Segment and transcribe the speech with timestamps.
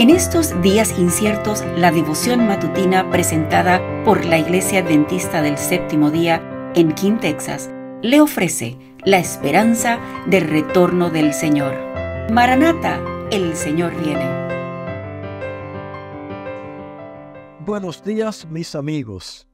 [0.00, 6.72] En estos días inciertos, la devoción matutina presentada por la Iglesia Adventista del Séptimo Día
[6.74, 7.68] en King, Texas,
[8.00, 11.74] le ofrece la esperanza del retorno del Señor.
[12.32, 12.98] Maranata,
[13.30, 14.24] el Señor viene.
[17.66, 19.48] Buenos días mis amigos.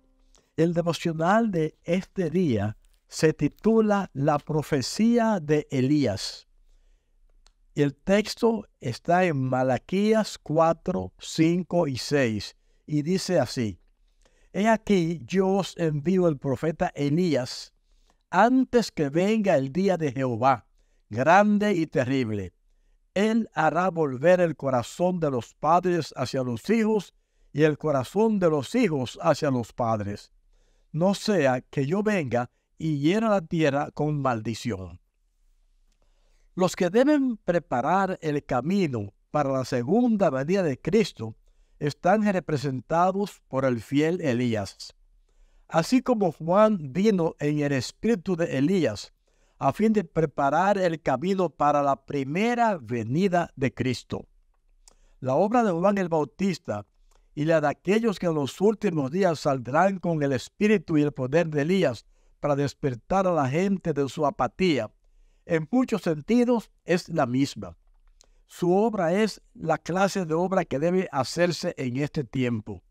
[0.56, 2.76] El devocional de este día
[3.08, 6.45] se titula La profecía de Elías.
[7.76, 13.78] Y el texto está en Malaquías 4, 5 y 6 y dice así,
[14.54, 17.74] He aquí yo os envío el profeta Elías
[18.30, 20.66] antes que venga el día de Jehová,
[21.10, 22.54] grande y terrible.
[23.12, 27.12] Él hará volver el corazón de los padres hacia los hijos
[27.52, 30.32] y el corazón de los hijos hacia los padres.
[30.92, 34.98] No sea que yo venga y hiera la tierra con maldición.
[36.56, 41.36] Los que deben preparar el camino para la segunda venida de Cristo
[41.78, 44.94] están representados por el fiel Elías.
[45.68, 49.12] Así como Juan vino en el espíritu de Elías
[49.58, 54.26] a fin de preparar el camino para la primera venida de Cristo.
[55.20, 56.86] La obra de Juan el Bautista
[57.34, 61.12] y la de aquellos que en los últimos días saldrán con el espíritu y el
[61.12, 62.06] poder de Elías
[62.40, 64.90] para despertar a la gente de su apatía
[65.46, 67.76] en muchos sentidos es la misma.
[68.46, 72.82] Su obra es la clase de obra que debe hacerse en este tiempo.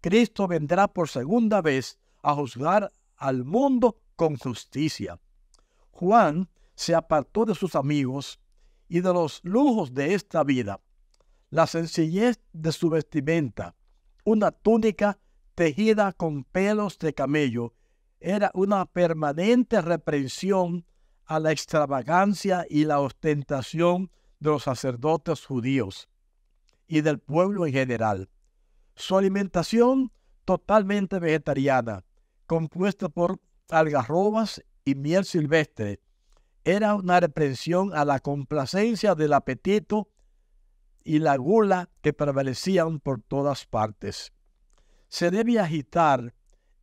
[0.00, 5.20] Cristo vendrá por segunda vez a juzgar al mundo con justicia.
[5.90, 8.40] Juan se apartó de sus amigos
[8.88, 10.80] y de los lujos de esta vida.
[11.50, 13.74] La sencillez de su vestimenta,
[14.24, 15.18] una túnica
[15.54, 17.74] tejida con pelos de camello,
[18.20, 20.84] era una permanente reprensión
[21.30, 26.08] a la extravagancia y la ostentación de los sacerdotes judíos
[26.88, 28.28] y del pueblo en general.
[28.96, 30.10] Su alimentación
[30.44, 32.04] totalmente vegetariana,
[32.48, 36.00] compuesta por algarrobas y miel silvestre,
[36.64, 40.08] era una reprensión a la complacencia del apetito
[41.04, 44.32] y la gula que prevalecían por todas partes.
[45.06, 46.34] Se debe agitar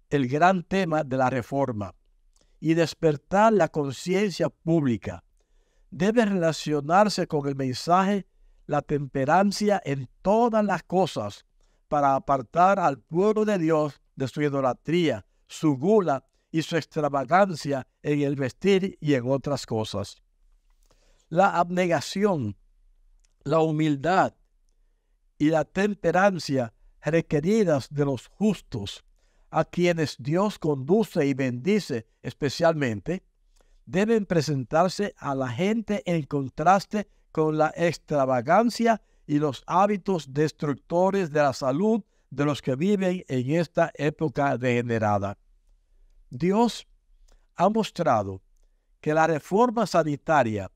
[0.10, 1.96] el gran tema de la reforma,
[2.60, 5.24] y despertar la conciencia pública.
[5.92, 8.28] Debe relacionarse con el mensaje
[8.66, 11.46] la temperancia en todas las cosas
[11.88, 18.22] para apartar al pueblo de Dios de su idolatría, su gula y su extravagancia en
[18.22, 20.22] el vestir y en otras cosas.
[21.30, 22.58] La abnegación,
[23.44, 24.34] la humildad
[25.38, 29.06] y la temperancia requeridas de los justos
[29.50, 33.24] a quienes Dios conduce y bendice especialmente,
[33.86, 41.42] deben presentarse a la gente en contraste con la extravagancia y los hábitos destructores de
[41.42, 45.38] la salud de los que viven en esta época degenerada.
[46.30, 46.88] Dios
[47.56, 48.42] ha mostrado
[49.00, 50.72] que la reforma sanitaria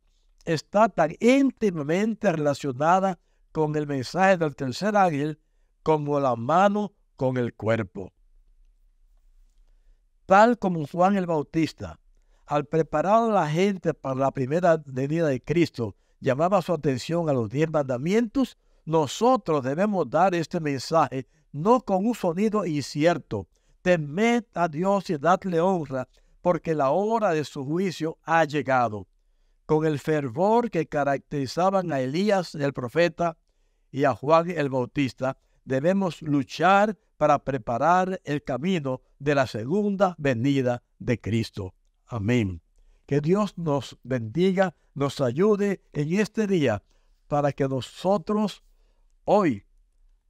[0.46, 3.20] está tan íntimamente relacionada
[3.52, 5.40] con el mensaje del tercer ángel
[5.84, 8.14] como la mano con el cuerpo
[10.32, 12.00] tal como Juan el Bautista,
[12.46, 17.34] al preparar a la gente para la primera venida de Cristo, llamaba su atención a
[17.34, 23.50] los diez mandamientos, nosotros debemos dar este mensaje no con un sonido incierto.
[23.82, 26.08] Temed a Dios y dadle honra,
[26.42, 29.10] porque la hora de su juicio ha llegado.
[29.66, 33.36] Con el fervor que caracterizaban a Elías el profeta
[33.92, 40.82] y a Juan el Bautista, debemos luchar para preparar el camino de la segunda venida
[40.98, 41.76] de Cristo.
[42.08, 42.64] Amén.
[43.06, 46.82] Que Dios nos bendiga, nos ayude en este día
[47.28, 48.64] para que nosotros
[49.24, 49.68] hoy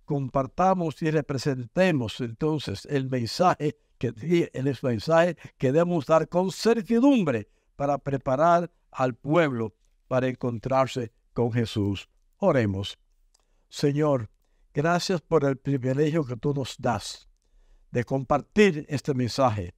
[0.03, 7.47] compartamos y representemos entonces el mensaje que el mensaje que debemos dar con certidumbre
[7.77, 9.73] para preparar al pueblo
[10.09, 12.09] para encontrarse con Jesús.
[12.35, 12.99] Oremos.
[13.69, 14.29] Señor,
[14.73, 17.27] Gracias por el privilegio que tú nos das
[17.91, 19.73] de compartir este mensaje,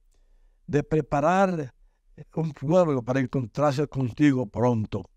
[0.66, 1.74] de preparar
[2.34, 5.10] un pueblo para encontrarse contigo pronto.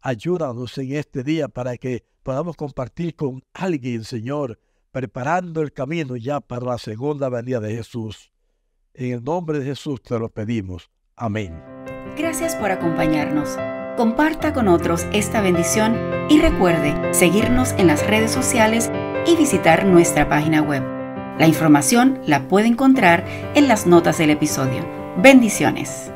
[0.00, 4.58] Ayúdanos en este día para que podamos compartir con alguien, Señor,
[4.90, 8.32] preparando el camino ya para la segunda venida de Jesús.
[8.92, 10.90] En el nombre de Jesús te lo pedimos.
[11.16, 11.62] Amén.
[12.16, 13.56] Gracias por acompañarnos.
[13.96, 15.96] Comparta con otros esta bendición
[16.28, 18.90] y recuerde seguirnos en las redes sociales
[19.26, 20.82] y visitar nuestra página web.
[21.38, 23.24] La información la puede encontrar
[23.54, 24.86] en las notas del episodio.
[25.16, 26.10] Bendiciones.